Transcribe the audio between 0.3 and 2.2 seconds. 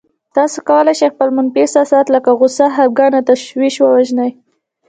تاسې کولای شئ خپل منفي احساسات